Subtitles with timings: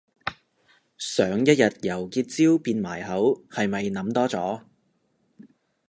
[0.97, 4.63] 想一日由結焦變埋口係咪諗多咗